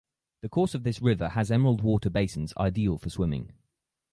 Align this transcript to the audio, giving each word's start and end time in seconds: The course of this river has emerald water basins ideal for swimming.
The 0.41 0.49
course 0.49 0.73
of 0.73 0.81
this 0.81 0.99
river 0.99 1.29
has 1.29 1.51
emerald 1.51 1.83
water 1.83 2.09
basins 2.09 2.55
ideal 2.57 2.97
for 2.97 3.11
swimming. 3.11 3.53